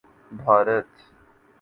[0.31, 0.89] Bharat